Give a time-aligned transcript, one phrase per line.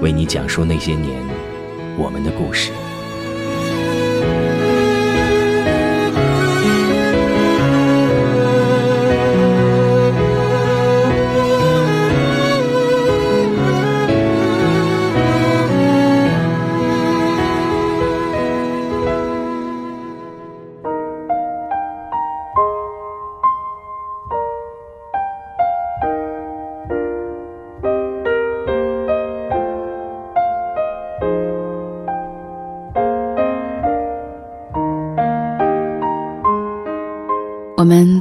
[0.00, 1.22] 为你讲述那些年
[1.96, 2.87] 我们的故事。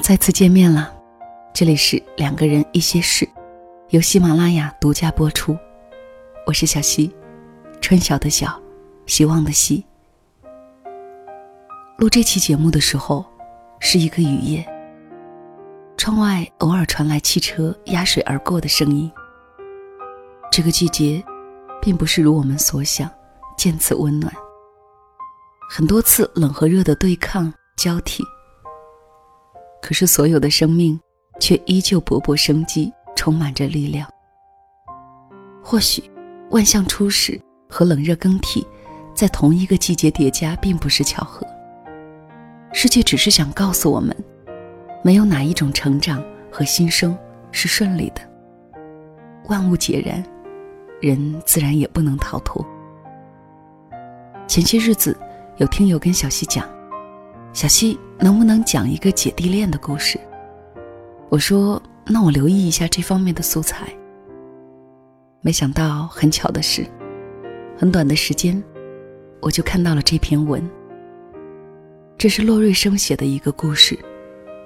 [0.08, 0.95] 再次见面了，
[1.53, 3.27] 这里是两个人一些事，
[3.89, 5.53] 由喜马拉雅独家播出。
[6.45, 7.13] 我是小溪，
[7.81, 8.58] 春晓的晓，
[9.05, 9.85] 希望的希。
[11.97, 13.25] 录这期节目的时候，
[13.81, 14.66] 是一个雨夜，
[15.97, 19.11] 窗外偶尔传来汽车压水而过的声音。
[20.50, 21.22] 这个季节，
[21.81, 23.11] 并不是如我们所想，
[23.58, 24.33] 见此温暖，
[25.69, 28.24] 很多次冷和热的对抗交替。
[29.81, 30.99] 可是，所有的生命
[31.39, 34.07] 却依旧勃勃生机，充满着力量。
[35.63, 36.03] 或许，
[36.51, 37.39] 万象初始
[37.69, 38.65] 和冷热更替，
[39.13, 41.45] 在同一个季节叠加，并不是巧合。
[42.73, 44.15] 世界只是想告诉我们，
[45.03, 47.17] 没有哪一种成长和新生
[47.51, 48.21] 是顺利的。
[49.47, 50.23] 万物皆然，
[51.01, 52.65] 人自然也不能逃脱。
[54.47, 55.17] 前些日子，
[55.57, 56.67] 有听友跟小溪讲。
[57.57, 60.19] 小溪能不能讲一个姐弟恋的故事？
[61.28, 63.88] 我说，那我留意一下这方面的素材。
[65.41, 66.85] 没想到，很巧的是，
[67.75, 68.63] 很短的时间，
[69.41, 70.69] 我就看到了这篇文。
[72.16, 73.97] 这是洛瑞生写的一个故事，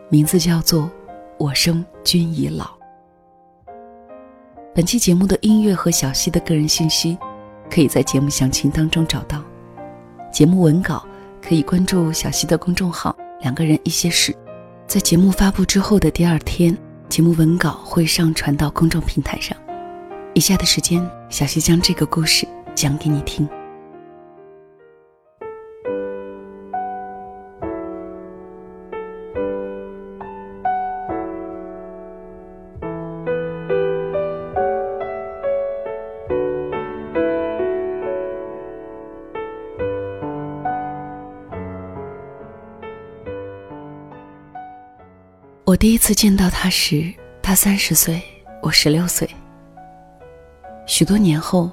[0.09, 0.81] 名字叫做
[1.37, 2.65] 《我生君已老》。
[4.75, 7.17] 本期节目的音乐和小溪的个人信息，
[7.73, 9.41] 可以在节目详情当中找到。
[10.29, 11.07] 节目文稿。
[11.41, 14.35] 可以关注小溪的公众号“两个人一些事”，
[14.87, 16.77] 在节目发布之后的第二天，
[17.09, 19.57] 节目文稿会上传到公众平台上。
[20.33, 23.47] 以下的时间，小溪将这个故事讲给你听。
[45.71, 48.21] 我第一次见到他时，他三十岁，
[48.61, 49.25] 我十六岁。
[50.85, 51.71] 许多年后，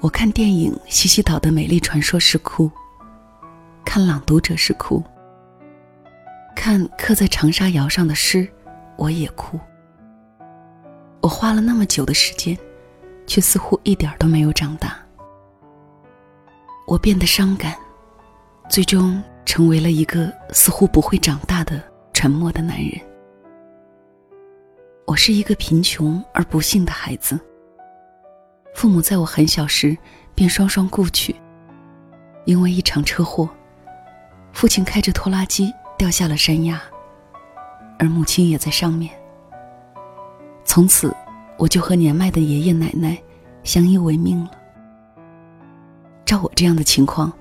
[0.00, 2.72] 我看电影《西西岛的美丽传说》是哭，
[3.84, 5.04] 看《朗读者》是哭，
[6.56, 8.48] 看刻在长沙窑上的诗，
[8.96, 9.60] 我也哭。
[11.20, 12.56] 我花了那么久的时间，
[13.26, 14.96] 却似乎一点都没有长大。
[16.86, 17.76] 我变得伤感，
[18.70, 21.78] 最终成为了一个似乎不会长大的
[22.14, 22.98] 沉默的男人。
[25.08, 27.40] 我是一个贫穷而不幸的孩子。
[28.74, 29.96] 父母在我很小时
[30.34, 31.34] 便双双故去，
[32.44, 33.48] 因为一场车祸，
[34.52, 36.78] 父亲开着拖拉机掉下了山崖，
[37.98, 39.10] 而母亲也在上面。
[40.62, 41.10] 从此，
[41.56, 43.16] 我就和年迈的爷爷奶奶
[43.64, 44.50] 相依为命了。
[46.26, 47.32] 照我这样的情况，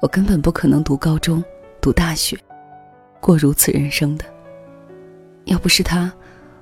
[0.00, 1.42] 我根本不可能读高中、
[1.80, 2.38] 读大学，
[3.20, 4.24] 过如此人生的。
[5.46, 6.12] 要不是他。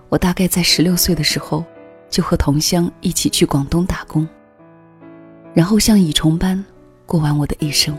[0.09, 1.65] 我大概在十六岁的时候，
[2.09, 4.27] 就和同乡一起去广东打工，
[5.53, 6.65] 然后像蚁虫般
[7.05, 7.99] 过完我的一生。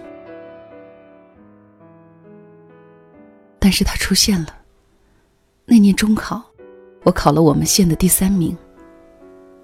[3.60, 4.48] 但是他出现了。
[5.66, 6.42] 那年中考，
[7.04, 8.58] 我考了我们县的第三名，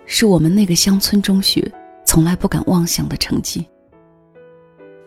[0.06, 1.72] 是我们那个乡村中学
[2.04, 3.66] 从来不敢妄想的成绩。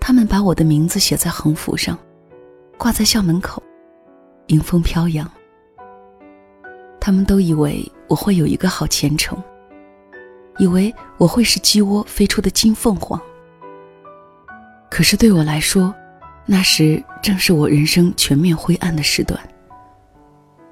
[0.01, 1.99] 他们把我的名字写在横幅上，
[2.79, 3.63] 挂在校门口，
[4.47, 5.31] 迎风飘扬。
[7.07, 9.41] 他们都以为我会有一个好前程，
[10.59, 13.17] 以为我会是鸡窝飞出的金凤凰。
[14.91, 15.95] 可是对我来说，
[16.47, 19.39] 那时正是我人生全面灰暗的时段。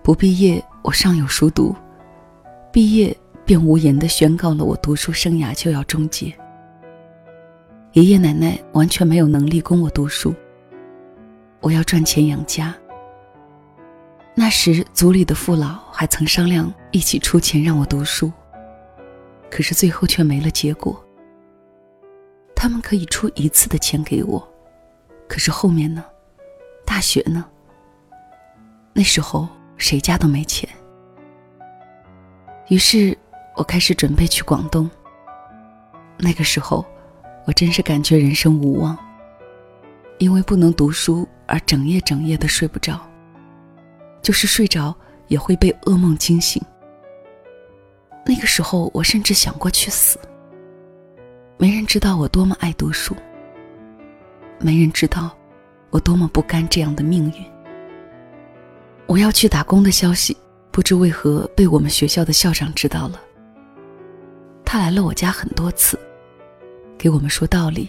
[0.03, 1.73] 不毕业，我尚有书读；
[2.73, 6.35] 毕业，便无言地宣告了我读书生涯就要终结。
[7.93, 10.35] 爷爷奶奶完全没有能力供我读书，
[11.61, 12.75] 我要赚钱养家。
[14.35, 18.33] 那时族里的父老还曾商量一起出钱让我读书，
[19.49, 21.01] 可是最后却没了结果。
[22.57, 24.53] 他们可以出一次的钱给我，
[25.29, 26.05] 可是后面呢？
[26.85, 27.45] 大学呢？
[28.93, 29.47] 那时候
[29.77, 30.69] 谁家都没钱。
[32.69, 33.17] 于是
[33.55, 34.91] 我开始准备去广东。
[36.19, 36.85] 那个时候。
[37.47, 38.97] 我真是感觉人生无望，
[40.17, 42.99] 因为不能读书而整夜整夜的睡不着，
[44.23, 44.97] 就是睡着
[45.35, 46.63] 也会被噩梦惊醒。
[48.25, 50.17] 那个时候，我甚至想过去死。
[51.59, 53.17] 没人知道我多么爱读书，
[54.61, 55.37] 没人知道
[55.91, 57.45] 我多么不甘这样的命运。
[59.07, 60.37] 我要去打工的消息，
[60.71, 63.21] 不知为何被我们学校的校长知道了。
[64.65, 65.99] 他来了我家很多次。
[66.97, 67.89] 给我们说道理，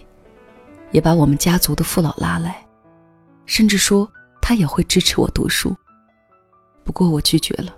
[0.90, 2.66] 也把我们家族的父老拉来，
[3.46, 5.76] 甚至说他也会支持我读书。
[6.86, 7.76] 不过我拒绝了。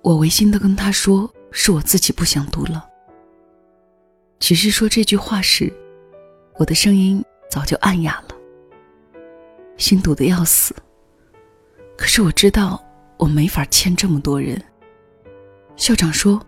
[0.00, 2.88] 我违心的跟他说，是我自己不想读了。
[4.38, 5.70] 只是说这句话时，
[6.54, 8.34] 我的声音早就暗哑了，
[9.76, 10.74] 心堵得要死。
[11.98, 12.82] 可是我知道
[13.18, 14.58] 我没法欠这么多人。
[15.76, 16.40] 校长说：“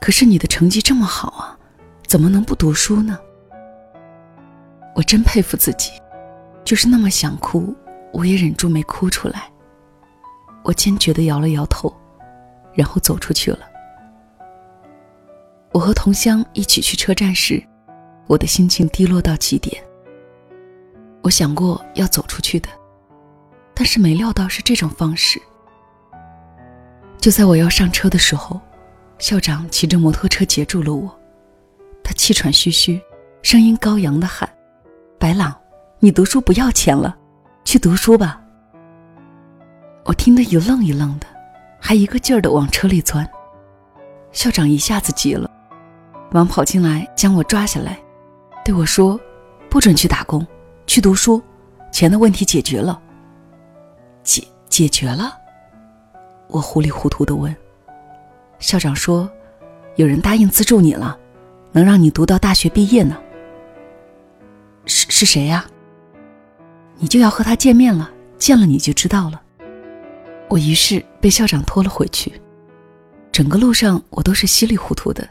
[0.00, 1.52] 可是你的成绩这么好啊。”
[2.06, 3.18] 怎么能不读书呢？
[4.94, 5.90] 我真佩服自己，
[6.64, 7.74] 就是那么想哭，
[8.12, 9.50] 我也忍住没哭出来。
[10.66, 11.94] 我坚决的摇了摇头，
[12.74, 13.60] 然后走出去了。
[15.70, 17.62] 我和同乡一起去车站时，
[18.26, 19.80] 我的心情低落到极点。
[21.22, 22.68] 我想过要走出去的，
[23.74, 25.40] 但是没料到是这种方式。
[27.18, 28.60] 就在我要上车的时候，
[29.18, 31.16] 校长骑着摩托车截住了我。
[32.02, 33.00] 他气喘吁吁，
[33.40, 34.48] 声音高扬的喊
[35.16, 35.56] ：“白朗，
[36.00, 37.16] 你读书不要钱了，
[37.64, 38.42] 去读书吧。”
[40.06, 41.26] 我听得一愣一愣的，
[41.80, 43.28] 还一个劲儿的往车里钻。
[44.30, 45.50] 校长一下子急了，
[46.30, 47.98] 忙跑进来将我抓下来，
[48.64, 49.18] 对我说
[49.68, 50.46] ：“不准去打工，
[50.86, 51.42] 去读书，
[51.90, 53.00] 钱的问题解决了。”
[54.22, 55.36] 解解决了？
[56.48, 57.54] 我糊里糊涂的问。
[58.60, 59.28] 校长说
[59.96, 61.18] ：“有人答应资助你了。”
[61.72, 63.18] 能让你读到大学毕业呢？
[64.86, 65.66] 是是谁呀？
[66.96, 69.42] 你就要和他见面了，见了你就知道了。
[70.48, 72.32] 我于是被校长拖了回去，
[73.32, 75.28] 整个路上我都是稀里糊涂的，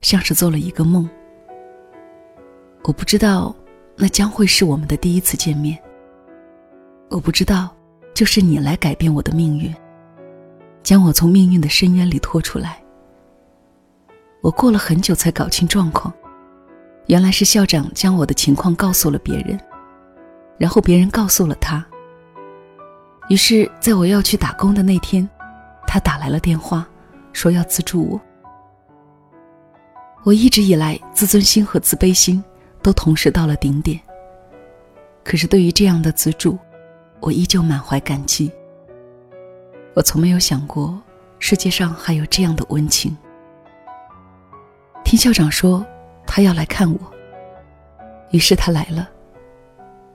[0.00, 1.08] 像是做了一个梦。
[2.82, 3.54] 我不知道
[3.96, 5.78] 那将会是我们的第一次见面。
[7.08, 7.74] 我不知道，
[8.14, 9.74] 就是你来改变我的命运，
[10.82, 12.82] 将我从命运的深渊里拖出来。
[14.40, 16.12] 我过了很久才搞清状况，
[17.06, 19.58] 原来是校长将我的情况告诉了别人，
[20.58, 21.86] 然后别人告诉了他。
[23.30, 25.26] 于是，在我要去打工的那天，
[25.86, 26.84] 他打来了电话，
[27.32, 28.20] 说要资助我。
[30.24, 32.42] 我一直以来自尊心和自卑心
[32.82, 34.00] 都同时到了顶点，
[35.22, 36.58] 可是对于这样的资助，
[37.20, 38.50] 我依旧满怀感激。
[39.94, 41.00] 我从没有想过
[41.38, 43.16] 世界上还有这样的温情。
[45.04, 45.86] 听校长说，
[46.26, 46.98] 他要来看我。
[48.32, 49.08] 于是他来了，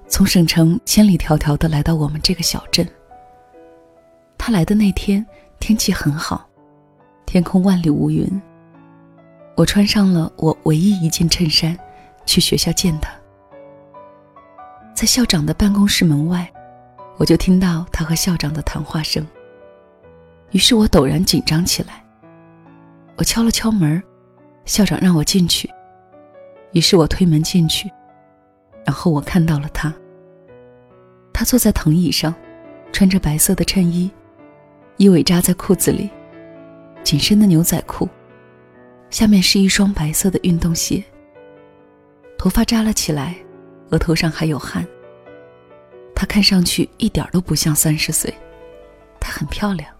[0.05, 2.85] 从省城千里迢迢的来到我们这个小镇。
[4.37, 5.25] 他来的那天
[5.59, 6.47] 天气很好，
[7.25, 8.29] 天空万里无云。
[9.55, 11.77] 我穿上了我唯一一件衬衫，
[12.25, 13.11] 去学校见他。
[14.93, 16.51] 在校长的办公室门外，
[17.17, 19.25] 我就听到他和校长的谈话声。
[20.51, 22.03] 于是我陡然紧张起来。
[23.17, 24.01] 我敲了敲门。
[24.65, 25.69] 校长让我进去，
[26.71, 27.87] 于是我推门进去，
[28.83, 29.93] 然后我看到了他。
[31.31, 32.33] 他坐在藤椅上，
[32.91, 34.09] 穿着白色的衬衣，
[34.97, 36.09] 衣尾扎在裤子里，
[37.03, 38.07] 紧身的牛仔裤，
[39.09, 41.03] 下面是一双白色的运动鞋。
[42.37, 43.35] 头发扎了起来，
[43.89, 44.85] 额头上还有汗。
[46.15, 48.33] 她看上去一点都不像三十岁，
[49.19, 49.93] 她很漂亮。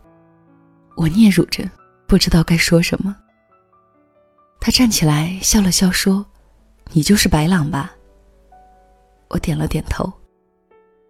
[0.96, 1.70] 我嗫嚅着，
[2.08, 3.16] 不知道该说什么。
[4.62, 6.26] 他站起来笑了笑说
[6.94, 7.94] ：“你就是白朗吧？”
[9.30, 10.12] 我点了点头，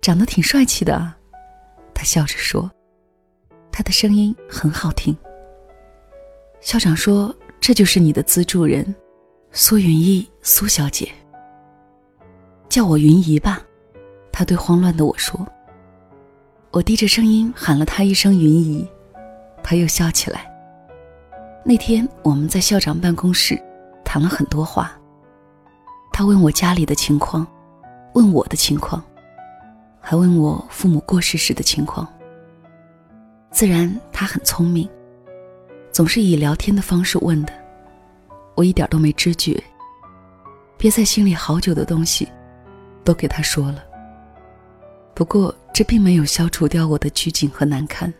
[0.01, 1.13] 长得挺帅气的。
[1.93, 2.69] 他笑着说
[3.77, 5.13] ：“他的声音很好听。”
[6.63, 8.95] 校长说：“这就是你的资助人，
[9.51, 11.11] 苏云逸，苏小姐。
[12.69, 13.61] 叫我云姨吧。”
[14.31, 15.45] 他对慌乱的我说。
[16.71, 18.89] 我低着声音喊了他一声“云姨”，
[19.61, 20.49] 他又笑起来。
[21.65, 23.61] 那天我们在校长办公室
[24.05, 24.97] 谈了很多话。
[26.13, 27.45] 他问我家里的情况，
[28.13, 29.03] 问我的情况，
[29.99, 32.07] 还问我父母过世时的情况。
[33.55, 34.85] 自然，他很聪明，
[35.89, 37.53] 总是以聊天的方式问的。
[38.53, 39.63] 我一点都没知觉，
[40.77, 42.27] 憋在心里好久的东西，
[43.05, 43.81] 都给他说了。
[45.13, 48.13] 不过，这并没有消除掉我的拘谨和难堪。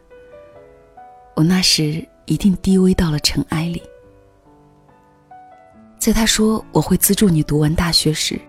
[1.35, 3.83] 我那时一定低微到了尘埃里。
[5.99, 8.39] 在他说我会资助你读完大学时，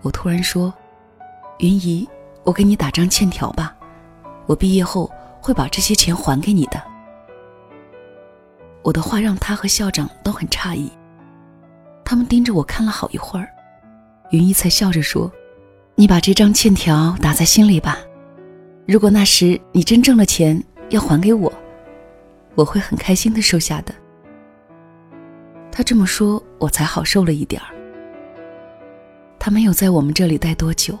[0.00, 0.74] 我突然说
[1.60, 2.08] ：“云姨，
[2.42, 3.72] 我给你打张欠条吧，
[4.46, 5.08] 我毕业后
[5.42, 6.82] 会把这些钱还给你的。”
[8.82, 10.90] 我的话让他和校长都很诧异，
[12.04, 13.48] 他们盯着我看了好一会儿，
[14.30, 15.30] 云姨才笑着说。
[15.94, 17.98] 你把这张欠条打在心里吧。
[18.88, 21.52] 如果那时你真挣了钱要还给我，
[22.54, 23.94] 我会很开心的收下的。
[25.70, 27.68] 他这么说，我才好受了一点儿。
[29.38, 30.98] 他没有在我们这里待多久，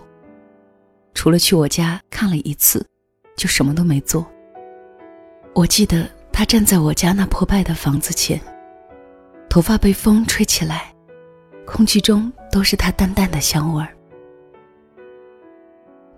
[1.14, 2.86] 除了去我家看了一次，
[3.36, 4.26] 就什么都没做。
[5.54, 8.40] 我记得他站在我家那破败的房子前，
[9.48, 10.92] 头发被风吹起来，
[11.66, 13.88] 空气中都是他淡淡的香味儿。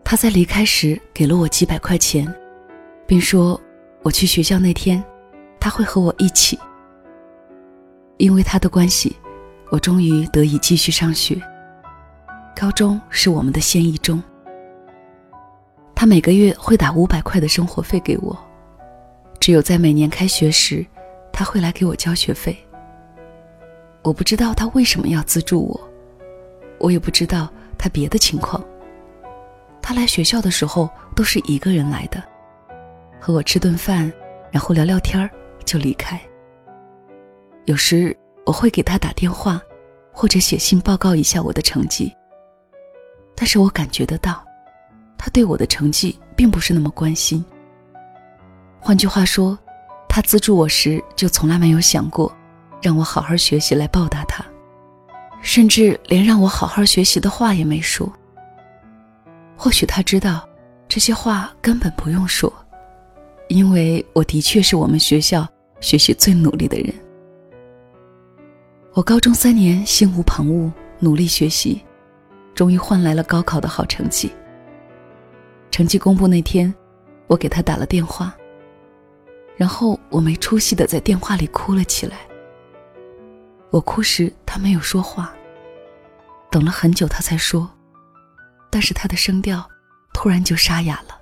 [0.05, 2.33] 他在离开时给了我几百块钱，
[3.07, 3.61] 并说
[4.03, 5.03] 我去学校那天，
[5.59, 6.59] 他会和我一起。
[8.19, 9.17] 因为他的关系，
[9.71, 11.41] 我终于得以继续上学。
[12.55, 14.23] 高中是我们的县一中。
[15.95, 18.37] 他每个月会打五百块的生活费给我，
[19.41, 20.85] 只有在每年开学时，
[21.33, 22.57] 他会来给我交学费。
[24.03, 25.81] 我不知道他为什么要资助我，
[26.79, 27.49] 我也不知道
[27.79, 28.63] 他别的情况。
[29.81, 32.23] 他来学校的时候都是一个人来的，
[33.21, 34.13] 和我吃顿饭，
[34.51, 35.31] 然后聊聊天儿
[35.65, 36.21] 就离开。
[37.65, 39.61] 有时我会给他打电话，
[40.13, 42.15] 或者写信报告一下我的成绩。
[43.35, 44.45] 但是我感觉得到，
[45.25, 47.43] 他对我的成绩并不是那么关心。
[48.79, 49.59] 换句话说，
[50.07, 52.31] 他资助我时就从来没有想过
[52.83, 54.45] 让我好好学习来报答他，
[55.41, 58.07] 甚至连让我好好学习的话也没说。
[59.57, 60.47] 或许他知道，
[60.89, 62.53] 这些话根本不用说，
[63.49, 65.49] 因为我的确是我们学校
[65.81, 66.95] 学习最努力的人。
[68.93, 71.81] 我高中三年心无旁骛，努力学习，
[72.55, 74.31] 终于换来了高考的好成绩。
[75.75, 76.73] 成绩公布那天，
[77.27, 78.33] 我给他打了电话，
[79.57, 82.19] 然后我没出息的在电话里哭了起来。
[83.71, 85.35] 我哭时，他没有说话，
[86.49, 87.69] 等了很久，他才说。
[88.71, 89.69] 但是他的声调
[90.13, 91.21] 突然就沙哑了。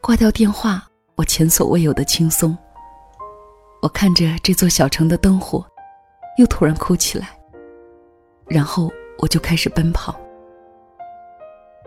[0.00, 2.56] 挂掉电话，我前所未有的轻松。
[3.82, 5.62] 我看着这座小城的灯火，
[6.38, 7.38] 又突然哭起来。
[8.46, 10.18] 然后我就开始奔跑。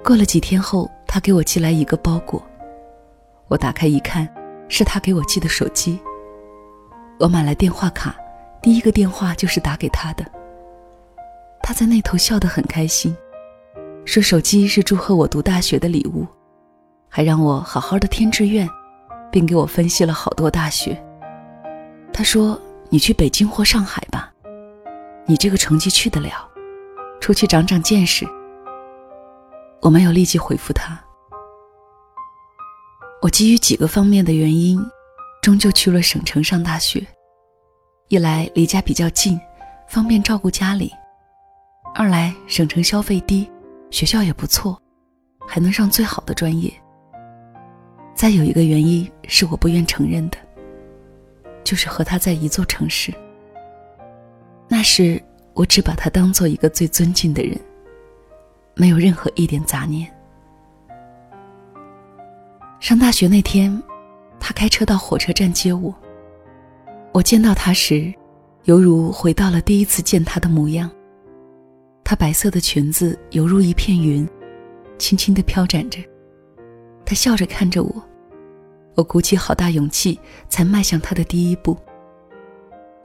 [0.04, 2.46] 过了几天后，他给我寄来一个包裹，
[3.48, 4.28] 我打开一看，
[4.68, 5.98] 是他给我寄的手机。
[7.20, 8.14] 我买来电话卡，
[8.62, 10.26] 第一个电话就是打给他的。
[11.62, 13.16] 他在那头笑得很开心。
[14.04, 16.28] 说手机是祝贺我读大学的礼物，
[17.08, 18.70] 还让我好好的填志愿，
[19.32, 21.02] 并给我分析了好多大学。
[22.12, 22.60] 他说
[22.92, 24.30] ：“你去北京或上海吧，
[25.26, 26.46] 你这个成绩去得了，
[27.22, 28.28] 出去长长见识。”
[29.84, 30.98] 我没有立即回复他。
[33.22, 34.80] 我基于几个方面的原因，
[35.42, 37.06] 终究去了省城上大学。
[38.08, 39.38] 一来离家比较近，
[39.90, 40.90] 方便照顾家里；
[41.94, 43.50] 二来省城消费低。
[43.92, 44.82] 学校也不错，
[45.48, 46.74] 还能上最好的专业。
[48.16, 50.38] 再有一个原因是我不愿承认的，
[51.64, 53.14] 就是和他在一座城市。
[54.68, 55.22] 那时
[55.54, 57.60] 我只把他当做一个最尊敬的人，
[58.76, 60.10] 没有任何一点杂念。
[62.80, 63.82] 上大学那天，
[64.40, 65.94] 他开车到火车站接我。
[67.14, 68.14] 我见到他时，
[68.64, 70.90] 犹如回到了第一次见他的模样。
[72.04, 74.28] 他白色的裙子犹如一片云，
[74.98, 76.00] 轻轻地飘展着。
[77.06, 78.04] 他笑着看着我，
[78.96, 81.78] 我鼓起好大勇气才迈向他的第一步。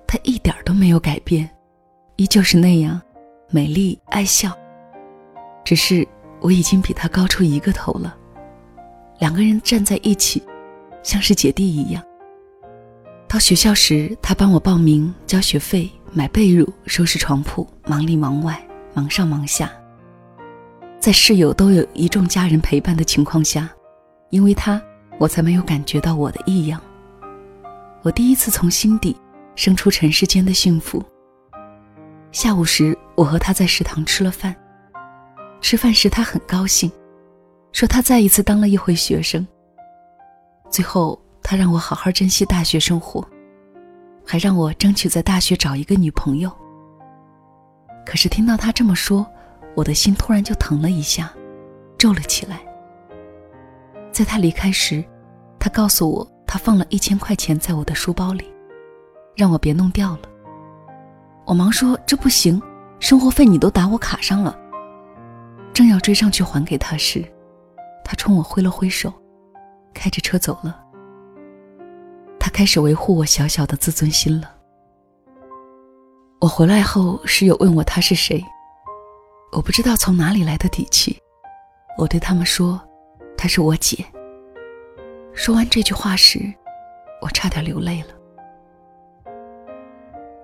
[0.06, 1.48] 他一点都没有改变，
[2.16, 3.00] 依旧是那样
[3.50, 4.56] 美丽爱笑。
[5.68, 6.08] 只是
[6.40, 8.16] 我已经比他高出一个头了，
[9.18, 10.42] 两个人站在一起，
[11.02, 12.02] 像是姐弟一样。
[13.28, 19.70] 到学校时，他帮我报名、交学费、买被褥、收拾床铺，忙里忙外，忙上忙下。
[20.98, 23.68] 在室友都有一众家人陪伴的情况下，
[24.30, 24.80] 因为他，
[25.18, 26.80] 我才没有感觉到我的异样。
[28.00, 29.14] 我第一次从心底
[29.54, 31.04] 生出尘世间的幸福。
[32.32, 34.56] 下午时，我和他在食堂吃了饭。
[35.60, 36.90] 吃饭时，他很高兴，
[37.72, 39.46] 说他再一次当了一回学生。
[40.70, 43.26] 最后，他让我好好珍惜大学生活，
[44.24, 46.50] 还让我争取在大学找一个女朋友。
[48.06, 49.26] 可是听到他这么说，
[49.74, 51.32] 我的心突然就疼了一下，
[51.98, 52.60] 皱了起来。
[54.12, 55.04] 在他离开时，
[55.58, 56.28] 他告诉我。
[56.50, 58.50] 他放了一千块钱在我的书包里，
[59.36, 60.20] 让我别弄掉了。
[61.44, 62.58] 我忙说这不行，
[63.00, 64.58] 生活费你都打我卡上了。
[65.78, 67.25] 正要追上去还给他时，
[68.04, 69.12] 他冲我挥了挥手，
[69.94, 70.85] 开着车走了。
[72.37, 74.52] 他开始维护我小小的自尊心了。
[76.40, 78.44] 我回来后，室友问我他是谁，
[79.52, 81.16] 我不知道从哪里来的底气，
[81.97, 82.80] 我对他们说，
[83.37, 84.04] 她是我姐。
[85.32, 86.52] 说完这句话时，
[87.23, 88.08] 我差点流泪了。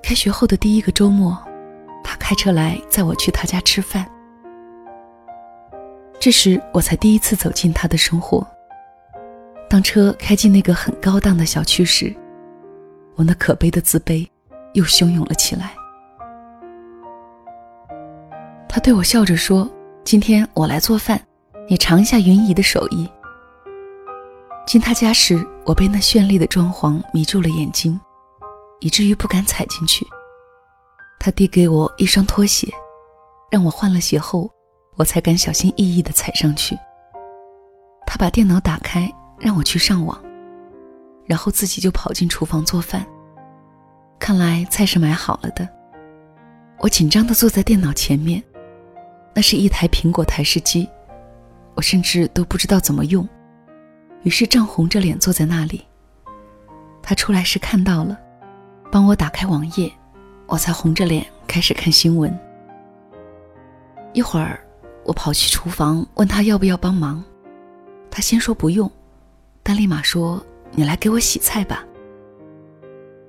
[0.00, 1.36] 开学后的第一个周末，
[2.04, 4.08] 他开车来载我去他家吃饭。
[6.24, 8.42] 这时我才第一次走进他的生活。
[9.68, 12.16] 当车开进那个很高档的小区时，
[13.14, 14.26] 我那可悲的自卑
[14.72, 15.74] 又汹涌了起来。
[18.66, 19.70] 他对我笑着说
[20.02, 21.20] ：“今天我来做饭，
[21.68, 23.06] 你尝一下云姨的手艺。”
[24.66, 28.00] 进他家时，我被那绚丽的装潢迷住了眼睛，
[28.80, 30.06] 以至于不敢踩进去。
[31.20, 32.66] 他递给我一双拖鞋，
[33.50, 34.50] 让我换了鞋后，
[34.96, 36.78] 我才敢小心翼翼地踩上去。
[38.06, 40.22] 他把电脑打开，让我去上网，
[41.26, 43.04] 然后自己就跑进厨房做饭。
[44.18, 45.68] 看来菜是买好了的。
[46.78, 48.42] 我紧张地坐在电脑前面，
[49.34, 50.88] 那是一台苹果台式机，
[51.74, 53.26] 我甚至都不知道怎么用。
[54.22, 55.84] 于是涨红着脸坐在那里。
[57.02, 58.18] 他出来时看到了，
[58.90, 59.92] 帮我打开网页，
[60.46, 62.34] 我才红着脸开始看新闻。
[64.14, 64.63] 一会儿，
[65.04, 67.22] 我跑去厨房问他要不要帮忙，
[68.10, 68.90] 他先说不用，
[69.62, 71.84] 但立马说：“你来给我洗菜吧。”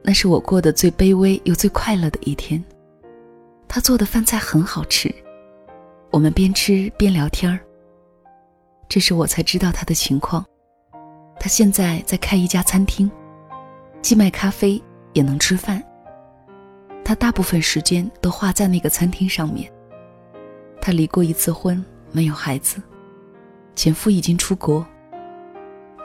[0.01, 2.63] 那是我过得最卑微又最快乐的一天。
[3.67, 5.13] 他做的饭菜很好吃，
[6.11, 7.59] 我们边吃边聊天儿。
[8.87, 10.45] 这时我才知道他的情况。
[11.39, 13.11] 他现在在开一家餐厅，
[14.01, 14.81] 既卖咖啡
[15.13, 15.83] 也能吃饭。
[17.03, 19.69] 他大部分时间都花在那个餐厅上面。
[20.85, 22.79] 他离过一次婚，没有孩子，
[23.75, 24.85] 前夫已经出国，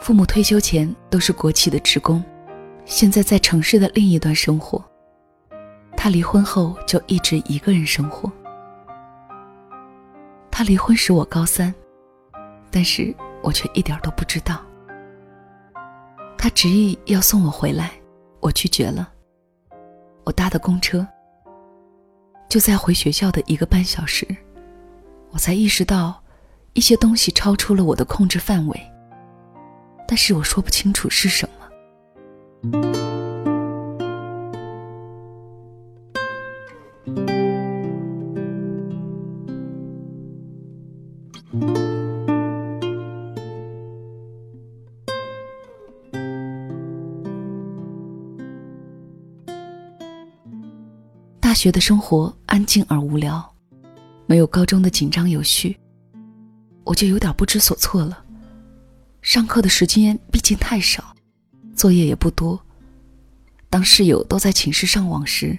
[0.00, 2.24] 父母退休前都是国企的职工，
[2.86, 4.82] 现在在城市的另一端生活。
[5.98, 8.32] 他离婚后就一直一个人生活。
[10.50, 11.74] 他离婚时我高三，
[12.70, 14.64] 但是我却一点都不知道。
[16.38, 17.92] 他执意要送我回来，
[18.40, 19.12] 我拒绝了。
[20.24, 21.06] 我搭的公车，
[22.48, 24.26] 就在回学校的一个半小时，
[25.32, 26.22] 我才意识到，
[26.74, 28.80] 一些东西超出了我的控制范围。
[30.06, 31.54] 但是我说不清楚是什么。
[51.40, 53.54] 大学的生活安静而无聊，
[54.30, 55.76] 没有高中的紧张有序，
[56.84, 58.24] 我就有点不知所措了。
[59.22, 61.12] 上课的时间毕竟太少，
[61.74, 62.64] 作业也不多。
[63.68, 65.58] 当室友都在寝室上网时，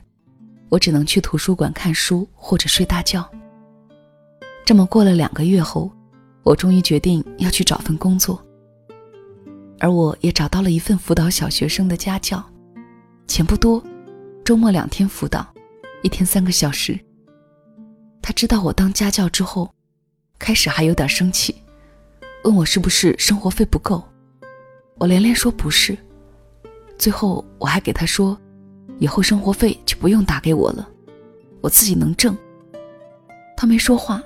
[0.70, 3.30] 我只能去图书馆看书或者睡大觉。
[4.64, 5.92] 这么过了两个月后，
[6.42, 8.42] 我终于决定要去找份工作，
[9.82, 12.42] 而我也找到了一份辅导小学生的家教，
[13.28, 13.84] 钱不多，
[14.46, 15.46] 周末两天辅导。
[16.04, 16.98] 一天三个小时。
[18.22, 19.74] 他知道我当家教之后，
[20.38, 21.56] 开始还有点生气，
[22.44, 24.04] 问我是不是生活费不够。
[24.98, 25.98] 我连连说不是。
[26.98, 28.38] 最后我还给他说，
[29.00, 30.88] 以后生活费就不用打给我了，
[31.62, 32.38] 我自己能挣。
[33.58, 34.22] 他没说话，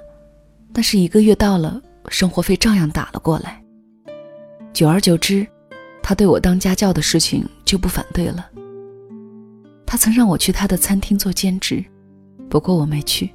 [0.74, 3.64] 但是一个月到了，生活费照样打了过来。
[4.74, 5.48] 久而久之，
[6.04, 8.50] 他对我当家教的事情就不反对了。
[9.86, 11.84] 他曾让我去他的餐厅做兼职，
[12.50, 13.34] 不过我没去。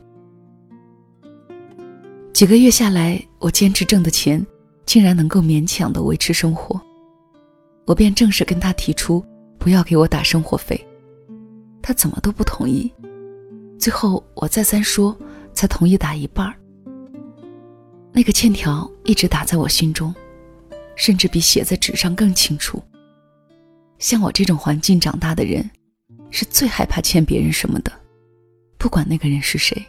[2.32, 4.44] 几个月下来，我兼职挣的钱
[4.86, 6.80] 竟然能够勉强的维持生活，
[7.86, 9.24] 我便正式跟他提出
[9.58, 10.82] 不要给我打生活费，
[11.82, 12.90] 他怎么都不同意。
[13.78, 15.16] 最后我再三说，
[15.52, 16.54] 才同意打一半儿。
[18.12, 20.14] 那个欠条一直打在我心中，
[20.96, 22.82] 甚至比写在纸上更清楚。
[23.98, 25.68] 像我这种环境长大的人，
[26.30, 27.92] 是最害怕欠别人什么的，
[28.78, 29.84] 不管那个人是谁。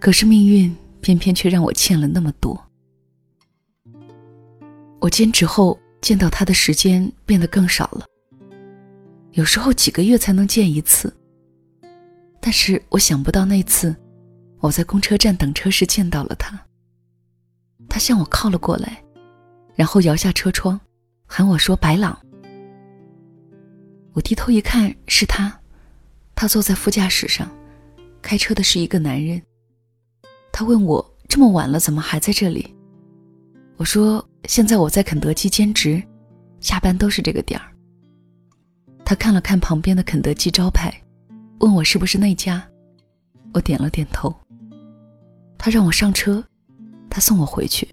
[0.00, 2.60] 可是命运偏偏却让我欠了那么多。
[5.00, 8.06] 我兼职后见到他的时间变得更少了，
[9.32, 11.14] 有时候几个月才能见一次。
[12.40, 13.94] 但是我想不到那次，
[14.60, 16.58] 我在公车站等车时见到了他。
[17.88, 19.02] 他向我靠了过来，
[19.74, 20.80] 然后摇下车窗，
[21.26, 22.18] 喊我说：“白朗。”
[24.12, 25.58] 我低头一看，是他。
[26.34, 27.50] 他坐在副驾驶上，
[28.22, 29.42] 开车的是一个男人。
[30.60, 32.76] 他问我：“这么晚了，怎么还在这里？”
[33.78, 36.02] 我说：“现在我在肯德基兼职，
[36.60, 37.72] 下班都是这个点儿。”
[39.02, 40.92] 他看了看旁边的肯德基招牌，
[41.60, 42.62] 问我是不是那家。
[43.54, 44.30] 我点了点头。
[45.56, 46.44] 他让我上车。
[47.08, 47.88] 他送我回去，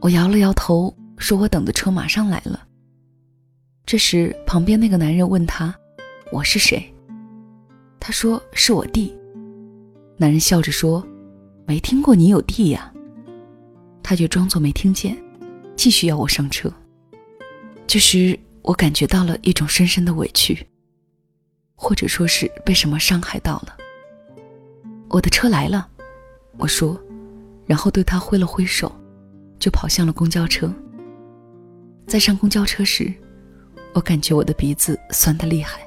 [0.00, 2.68] 我摇了摇头，说我等的车马上来了。
[3.84, 5.74] 这时，旁边那个男人问他
[6.30, 6.88] ：“我是谁？”
[7.98, 9.12] 他说：“是我弟。”
[10.16, 11.04] 男人笑着说
[11.72, 12.92] ：“没听过你有弟呀。”
[14.04, 15.16] 他却装作没听见，
[15.74, 16.70] 继续要我上车。
[17.86, 20.66] 这时，我感觉到了一种深深的委屈，
[21.74, 23.74] 或者说是被什么伤害到了。
[25.08, 25.88] 我的车来了，
[26.58, 27.00] 我说。
[27.64, 28.92] 然后对他挥了挥手，
[29.58, 30.70] 就跑向了公交车。
[32.06, 33.10] 在上公交车时，
[33.94, 35.80] 我感觉我的鼻子酸得厉害。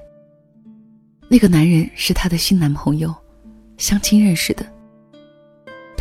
[1.30, 3.14] 那个男人是她的新男朋友，
[3.78, 4.66] 相亲认识的。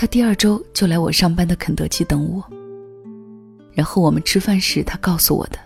[0.05, 2.45] 他第二周就来我上班的肯德基等我。
[3.73, 5.59] 然后我们吃饭时，他告诉我的。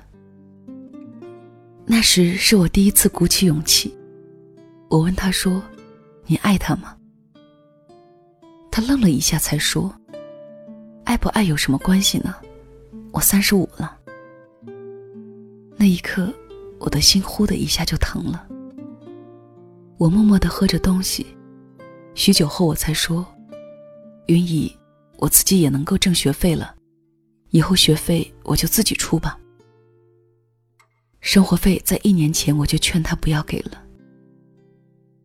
[1.84, 3.92] 那时是我第一次鼓起勇气，
[4.88, 5.60] 我问他说
[6.24, 6.96] ：“你爱他吗？”
[8.70, 9.92] 他愣了一下，才说
[11.02, 12.32] ：“爱不爱有什么关系呢？
[13.10, 13.98] 我三十五了。”
[15.76, 16.32] 那一刻，
[16.78, 18.46] 我的心忽的一下就疼了。
[19.96, 21.26] 我默默的喝着东西，
[22.14, 23.26] 许久后我才说
[24.28, 24.70] ：“云姨，
[25.16, 26.74] 我自己也能够挣学费了，
[27.48, 29.38] 以后学费我就自己出吧。”
[31.20, 33.82] 生活费在一年前我就劝他不要给了。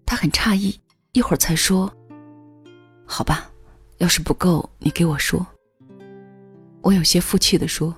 [0.06, 0.80] 他很诧异，
[1.12, 1.94] 一会儿才说。
[3.06, 3.52] 好吧，
[3.98, 5.46] 要是不够，你给我说。
[6.82, 7.94] 我有些负气的说：“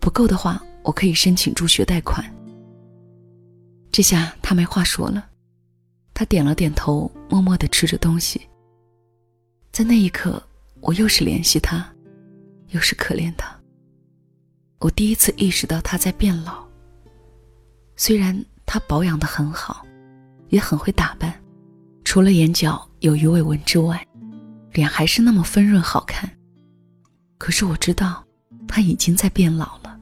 [0.00, 2.24] 不够的话，我可以申请助学贷款。”
[3.92, 5.28] 这下他没话说了，
[6.14, 8.40] 他点了点头，默默的吃着东西。
[9.72, 10.40] 在那一刻，
[10.82, 11.90] 我又是怜惜他，
[12.68, 13.58] 又是可怜他。
[14.80, 16.62] 我第一次意识到他在变老。
[17.96, 19.86] 虽然他保养的很好，
[20.50, 21.34] 也很会打扮，
[22.04, 24.06] 除了眼角有鱼尾纹之外。
[24.72, 26.30] 脸还是那么丰润好看，
[27.36, 28.24] 可是我知道
[28.66, 30.00] 他已经在变老了，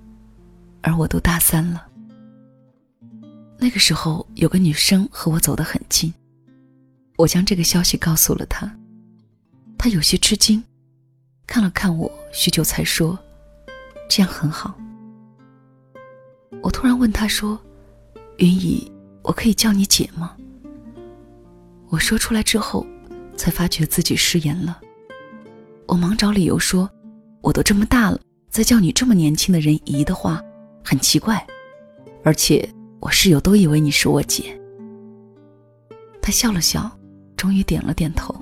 [0.80, 1.88] 而我都大三了。
[3.58, 6.14] 那个时候有个女生和我走得很近，
[7.18, 8.72] 我将这个消息告诉了她，
[9.82, 10.62] 他有些吃惊，
[11.46, 13.18] 看了看我，许久才说
[14.10, 14.78] ：“这样很好。”
[16.62, 17.58] 我突然问他说
[18.36, 20.36] ：“云姨，我可以叫你姐吗？”
[21.88, 22.86] 我说出来之后。
[23.36, 24.78] 才发觉自己失言了，
[25.86, 26.90] 我忙找理由说
[27.40, 30.42] ：“我都这么大了，再叫你这么年轻的人姨的话，
[30.84, 31.42] 很奇怪。
[32.22, 32.68] 而且
[33.00, 34.60] 我室友都以为你是我姐。”
[36.20, 36.90] 他笑了笑，
[37.34, 38.34] 终于点了点头。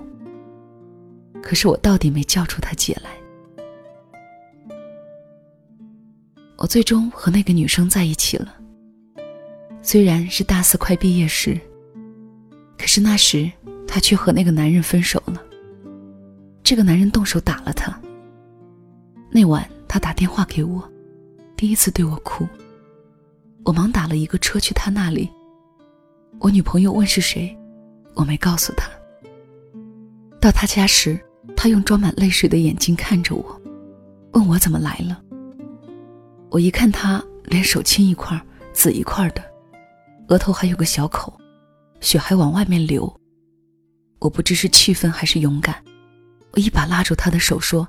[1.48, 3.10] 可是我到底没叫出他姐来。
[6.58, 8.54] 我最终和那个女生在一起了。
[9.80, 11.58] 虽然是大四快毕业时，
[12.76, 13.50] 可是那时。
[13.90, 15.42] 他却和那个男人分手了。
[16.62, 17.98] 这个男人动手打了他。
[19.30, 20.86] 那晚他打电话给我，
[21.56, 22.46] 第一次对我哭。
[23.64, 25.30] 我忙打了一个车去他那里。
[26.38, 27.56] 我女朋友问是谁，
[28.12, 28.90] 我没告诉他。
[30.38, 31.18] 到他家时，
[31.56, 33.60] 他用装满泪水的眼睛看着我，
[34.32, 35.20] 问我怎么来了。
[36.50, 38.40] 我一看他脸手青一块
[38.72, 39.42] 紫一块的，
[40.28, 41.38] 额头还有个小口，
[42.00, 43.12] 血还往外面流。
[44.20, 45.84] 我不知是气愤还是勇敢，
[46.52, 47.86] 我一把拉住他的手说：“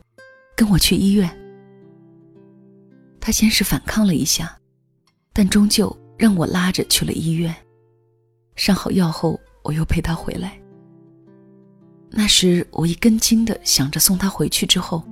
[0.56, 1.30] 跟我去医院。”
[3.22, 4.58] 他先是反抗了一下，
[5.34, 7.56] 但终究让我拉着去了医院。
[8.56, 10.59] 上好药后，我又陪他回来。
[12.12, 15.04] 那时我一根筋的想着送他回去之后，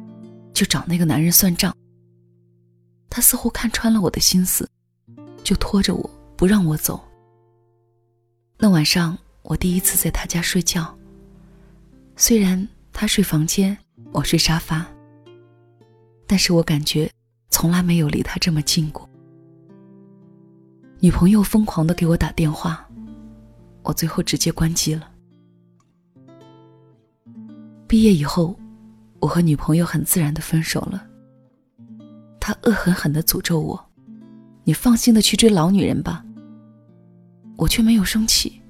[0.53, 1.75] 就找那个男人算账。
[3.10, 4.69] 他似乎看穿了我的心思，
[5.43, 7.03] 就拖着我不让我走。
[8.57, 10.95] 那晚上我第一次在他家睡觉。
[12.15, 13.77] 虽然他睡房间，
[14.12, 14.86] 我睡沙发，
[16.25, 17.10] 但是我感觉
[17.51, 19.07] 从来没有离他这么近过。
[20.99, 22.89] 女朋友疯狂的给我打电话，
[23.83, 25.12] 我最后直接关机了。
[27.88, 28.54] 毕业以后，
[29.19, 31.02] 我和女朋友很自然的分手了。
[32.39, 33.89] 他恶狠狠的诅咒我
[34.65, 36.23] ：“你放心的去追老女人吧。”
[37.58, 38.62] 我却没有生气。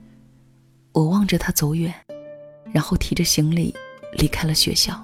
[0.93, 1.93] 我望着他走远，
[2.71, 3.73] 然后提着行李
[4.17, 5.03] 离开了学校。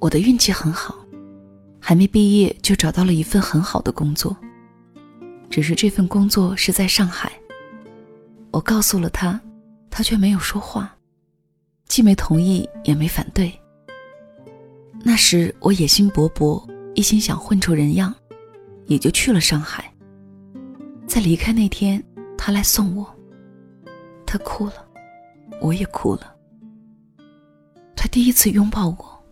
[0.00, 0.96] 我的运气很好，
[1.80, 4.36] 还没毕业就找到了一份很好的工作。
[5.50, 7.32] 只是这份工作是在上海。
[8.52, 9.40] 我告诉了他，
[9.90, 10.96] 他却没有说话，
[11.90, 13.52] 既没同意也没反对。
[15.02, 18.14] 那时我野心勃勃，一心想混出人样，
[18.86, 19.92] 也就去了上海。
[21.04, 22.00] 在离开那天，
[22.38, 23.04] 他来送我，
[24.24, 24.74] 他哭了，
[25.60, 26.32] 我也哭了。
[27.96, 29.24] 他第一次拥抱我，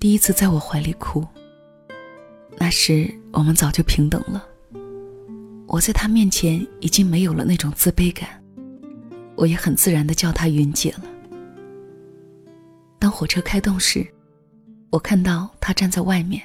[0.00, 1.22] 第一次在我怀里哭。
[2.56, 4.42] 那时我们早就平等了。
[5.66, 8.42] 我在他面前已经没有了那种自卑感，
[9.36, 11.04] 我也很自然的叫他云姐了。
[13.06, 14.04] 当火车开动时，
[14.90, 16.42] 我看到他站在外面，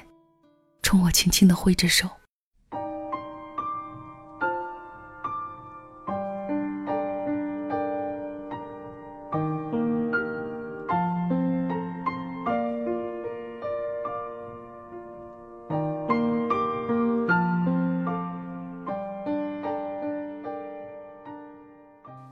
[0.80, 2.08] 冲我轻轻的挥着手。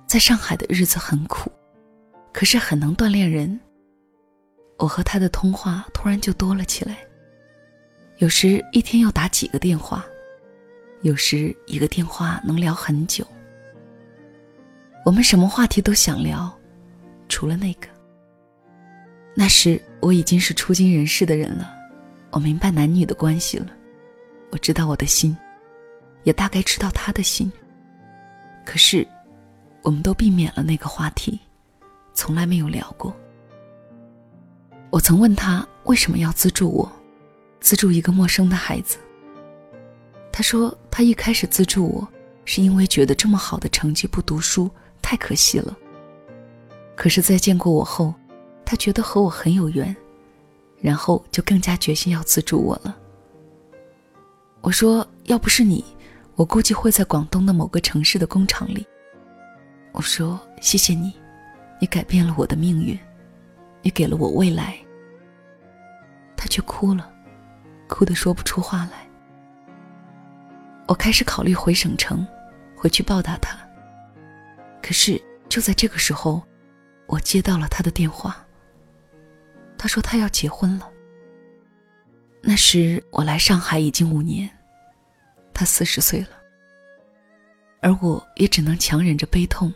[0.07, 1.51] 在上海的日子很苦，
[2.33, 3.59] 可是很能锻炼人。
[4.81, 6.97] 我和他的通话突然就多了起来，
[8.17, 10.05] 有时一天要打几个电话，
[11.03, 13.25] 有时一个电话能聊很久。
[15.05, 16.53] 我们什么话题都想聊，
[17.29, 17.87] 除了那个。
[19.35, 21.73] 那时我已经是出经人世的人了，
[22.31, 23.69] 我明白男女的关系了，
[24.51, 25.37] 我知道我的心，
[26.25, 27.53] 也大概知道他的心。
[28.65, 29.07] 可是。
[29.83, 31.41] 我们都避免了那个话题，
[32.13, 33.17] 从来没有聊过。
[34.91, 36.91] 我曾问他为什么要资助我，
[37.61, 38.99] 资助一个陌生的孩子。
[40.33, 42.09] 他说他一开始资助我，
[42.45, 44.69] 是因为觉得这么好的成绩不读书
[45.01, 45.77] 太可惜了。
[46.97, 48.13] 可是，在见过我后，
[48.65, 49.95] 他觉得和我很有缘，
[50.81, 52.97] 然后就更加决心要资助我了。
[54.61, 55.85] 我说要不是你，
[56.35, 58.85] 我估计会在广东的某个城市的工厂里。
[59.93, 61.13] 我说：“谢谢你，
[61.81, 62.99] 你改变了我的命运，
[63.83, 64.77] 也给了我未来。”
[66.37, 67.13] 他却哭了，
[67.89, 69.07] 哭得说不出话来。
[70.89, 72.27] 我开始考虑回省城，
[72.75, 73.59] 回去报答他。
[74.83, 76.43] 可是就在这个时候，
[77.07, 78.45] 我接到了他的电话。
[79.77, 80.91] 他说他要结婚了。
[82.43, 84.51] 那时我来上海已经五年，
[85.55, 86.31] 他四十岁了，
[87.83, 89.73] 而我也只能强忍着悲痛。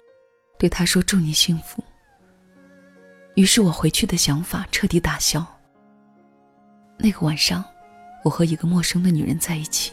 [0.59, 1.85] 对他说：“祝你幸福。”
[3.35, 5.44] 于是我回去的想法彻底打消。
[6.97, 7.64] 那个晚上，
[8.23, 9.92] 我和一个陌生的女人在一起。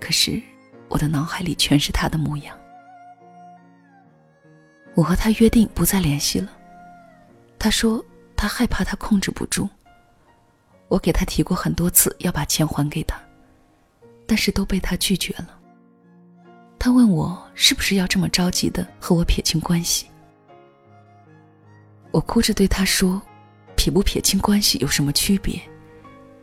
[0.00, 0.42] 可是，
[0.88, 2.56] 我的脑海里全是她的模样。
[4.94, 6.50] 我和他约定不再联系了。
[7.58, 8.02] 他说
[8.34, 9.68] 他害怕他控制不住。
[10.88, 13.20] 我给他提过很多次要把钱还给他，
[14.26, 15.48] 但是都被他拒绝了。
[16.78, 20.06] 他问我是不是要这么着急的和我撇清关系？
[22.16, 23.20] 我哭着对他说
[23.76, 25.60] ：“撇不撇清关系有什么区别？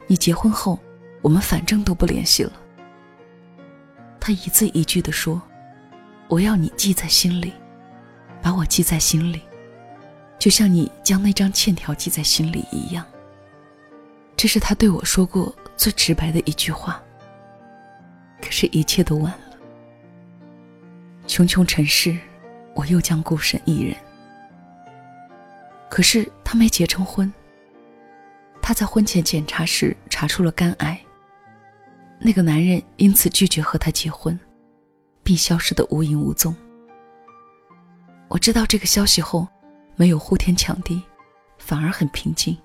[0.05, 0.77] 你结婚后，
[1.19, 2.51] 我们反正都不联系了。”
[4.21, 5.41] 他一字一句的说
[6.29, 7.51] ：“我要你记在心里，
[8.39, 9.41] 把我记在心里，
[10.37, 13.03] 就像你将那张欠条记在心里一样。”
[14.37, 17.01] 这是他对我说过最直白的一句话。
[18.39, 19.57] 可是，一切都晚了。
[21.25, 22.15] 穷穷尘世，
[22.75, 23.97] 我又将孤身一人。
[25.93, 27.31] 可是他没结成婚。
[28.63, 30.99] 他在婚前检查时查出了肝癌。
[32.17, 34.39] 那个男人因此拒绝和他结婚，
[35.21, 36.55] 并消失的无影无踪。
[38.27, 39.47] 我知道这个消息后，
[39.95, 40.99] 没有呼天抢地，
[41.59, 42.57] 反而很平静。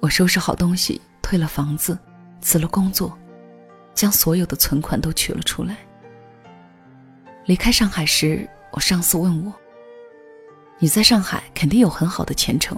[0.00, 1.96] 我收拾好东西，退了房子，
[2.40, 3.16] 辞了工作，
[3.94, 5.76] 将所有的存款都取了出来。
[7.44, 9.52] 离开上海时，我上司问我
[10.82, 12.76] ：“你在上海肯定有很好的前程，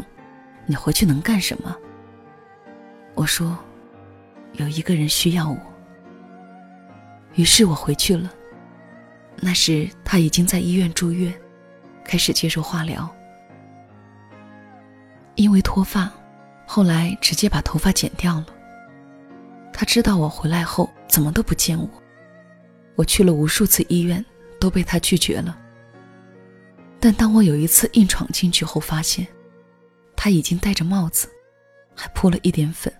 [0.66, 1.74] 你回去能干什么？”
[3.16, 3.56] 我说
[4.52, 5.56] ：“有一个人需要我。”
[7.34, 8.30] 于是我回去了。
[9.36, 11.32] 那时他已经在医院住院，
[12.04, 13.08] 开始接受化疗。
[15.36, 16.12] 因为脱发，
[16.66, 18.46] 后来直接把头发剪掉了。
[19.72, 21.88] 他知道我回来后，怎么都不见我。
[22.96, 24.22] 我去了无数次医院，
[24.60, 25.58] 都被他拒绝了。
[27.04, 29.26] 但当我有一次硬闯进去后，发现
[30.16, 31.28] 他已经戴着帽子，
[31.94, 32.90] 还铺了一点粉，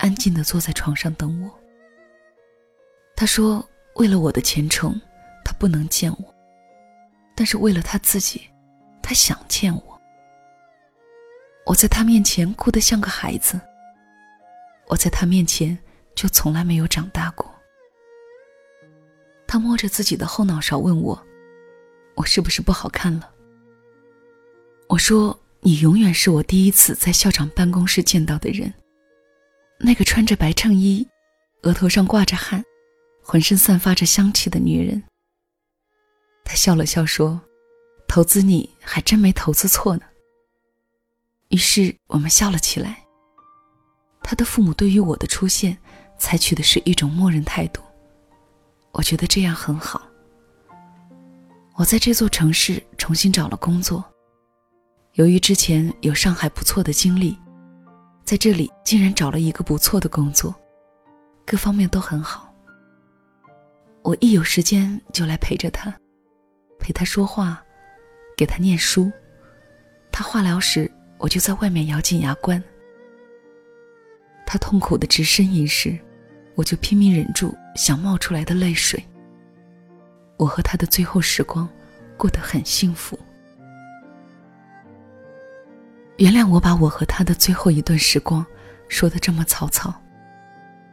[0.00, 1.48] 安静地坐在床上等我。
[3.14, 5.00] 他说：“为了我的前程，
[5.44, 6.34] 他不能见我；
[7.36, 8.42] 但是为了他自己，
[9.00, 10.00] 他想见我。”
[11.64, 13.60] 我在他面前哭得像个孩子。
[14.88, 15.78] 我在他面前
[16.16, 17.48] 就从来没有长大过。
[19.46, 21.24] 他摸着自己的后脑勺问我
[22.14, 23.30] ：“我是不是不好看了？”
[24.88, 28.72] 我说：“你永远是我第一次在校长办公室见到的人，
[29.78, 31.06] 那个穿着白衬衣、
[31.62, 32.64] 额头上挂着汗、
[33.22, 35.02] 浑身散发着香气的女人。”
[36.44, 37.40] 他笑了笑说
[38.06, 40.02] ：“投资你还真没投资错呢。”
[41.48, 42.98] 于是我们笑了起来。
[44.22, 45.78] 他的父母对于我的出现，
[46.18, 47.82] 采取的是一种默认态度。
[48.92, 50.02] 我觉得这样很好。
[51.76, 54.04] 我在这座城市重新找了工作，
[55.14, 57.36] 由于之前有上海不错的经历，
[58.24, 60.54] 在这里竟然找了一个不错的工作，
[61.46, 62.52] 各方面都很好。
[64.02, 65.94] 我一有时间就来陪着他，
[66.78, 67.62] 陪他说话，
[68.36, 69.10] 给他念书。
[70.10, 70.90] 他化疗时。
[71.22, 72.60] 我就在外面咬紧牙关。
[74.44, 75.96] 他痛苦的直呻吟时，
[76.56, 79.00] 我就拼命忍住想冒出来的泪水。
[80.42, 81.68] 我和他的最后时光
[82.16, 83.16] 过得很幸福。
[86.16, 88.44] 原谅我把我和他的最后一段时光
[88.88, 89.94] 说的这么草草，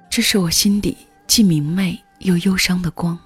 [0.07, 3.17] 这是我心底既明媚又忧伤的光。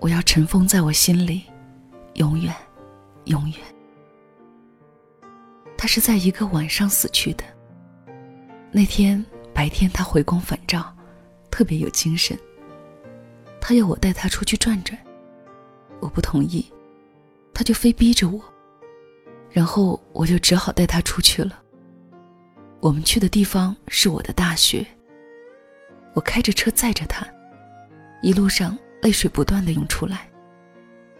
[0.00, 1.44] 我要尘封在我心里，
[2.14, 2.52] 永远，
[3.26, 3.58] 永远。
[5.78, 7.44] 他是在一个晚上死去的。
[8.72, 10.92] 那天白天他回光返照，
[11.48, 12.36] 特别有精神。
[13.68, 14.96] 他要我带他出去转转，
[15.98, 16.64] 我不同意，
[17.52, 18.40] 他就非逼着我。
[19.50, 21.60] 然后我就只好带他出去了。
[22.78, 24.86] 我们去的地方是我的大学。
[26.14, 27.26] 我开着车载着他，
[28.22, 30.30] 一路上泪水不断的涌出来，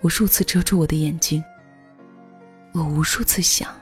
[0.03, 1.43] 无数次遮住我的眼睛。
[2.75, 3.75] 我无数次想。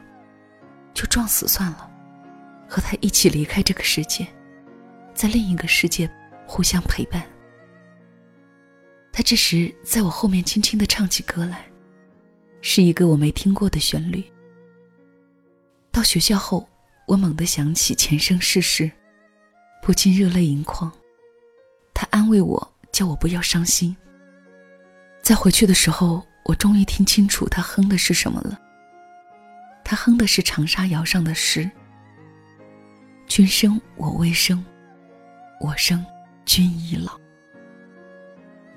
[0.94, 1.90] 就撞死算了，
[2.66, 4.26] 和他一起离开这个世界，
[5.12, 6.10] 在另一个世界
[6.46, 7.22] 互相陪伴。
[9.16, 11.64] 他这时在我后面轻轻地唱起歌来，
[12.60, 14.24] 是一个我没听过的旋律。
[15.92, 16.68] 到学校后，
[17.06, 18.90] 我猛地想起前生世事，
[19.80, 20.90] 不禁热泪盈眶。
[21.94, 23.96] 他安慰我，叫我不要伤心。
[25.22, 28.60] 在回去的时候，我终于听清楚他哼的是什么了。
[29.84, 31.70] 他哼的是长沙谣上的诗
[33.28, 34.64] ：“君生我未生，
[35.60, 36.04] 我生
[36.44, 37.16] 君已老。”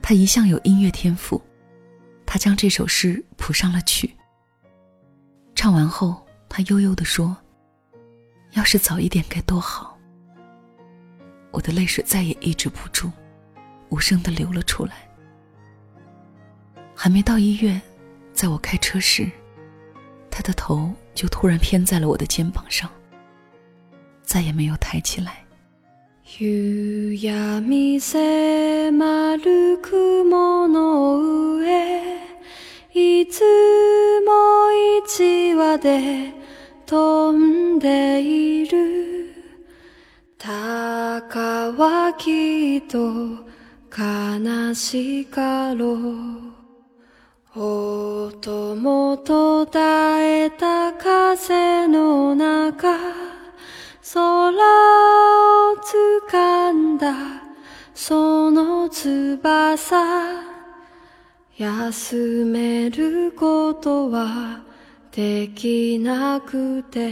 [0.08, 1.42] 他一向有音乐天赋，
[2.26, 4.10] 他将这首诗谱上了曲。
[5.54, 7.36] 唱完后，他悠悠地说
[8.56, 10.00] ：“要是早一点该多好。”
[11.52, 13.12] 我的泪水再也抑制不住，
[13.90, 14.96] 无声的流了出来。
[16.96, 17.82] 还没到医院，
[18.32, 19.30] 在我开车时。
[20.32, 22.90] 他的头就突然偏在了我的肩膀上，
[24.24, 25.44] 再也没有抬起来。
[26.30, 32.20] 夕闇迫る雲の上
[32.94, 33.42] いつ
[34.26, 34.70] も
[35.08, 36.34] 一羽で
[36.86, 39.34] 飛んでいる。
[40.38, 42.98] 鷹はきっと
[43.98, 46.00] 悲しかろう。
[47.56, 53.37] おともと絶えた風の中
[54.18, 55.76] 空を
[56.26, 57.14] 掴んだ
[57.94, 59.96] その翼
[61.56, 64.64] 休めることは
[65.12, 67.12] できなくて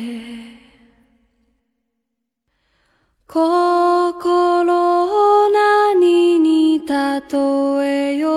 [3.28, 6.96] 心を何に例
[7.86, 8.35] えよう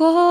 [0.00, 0.29] 心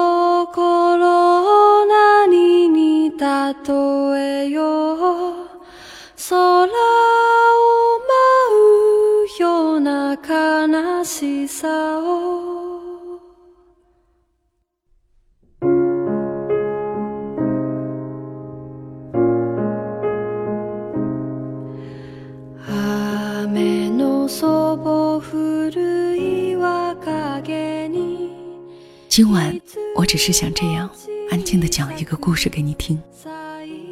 [30.20, 30.89] 是想这样
[31.32, 33.01] 安静的讲一个故事给你听。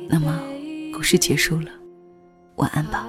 [0.09, 0.38] 那么
[0.93, 1.71] 故事结束了
[2.57, 3.07] 晚安吧。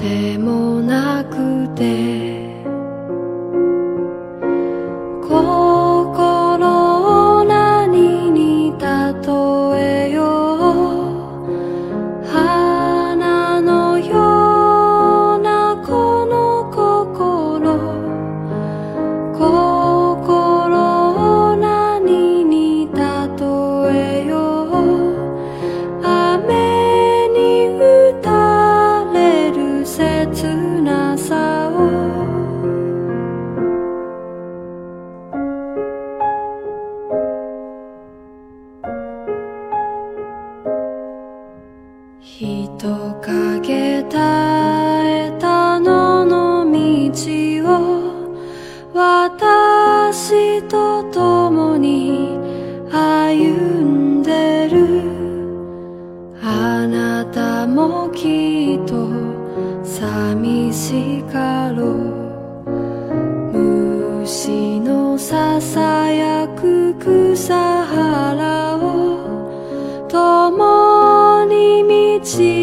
[0.00, 2.48] でもなくて」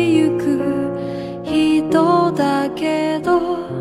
[0.08, 3.77] ゆく人だけど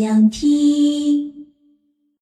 [0.00, 1.39] 想听。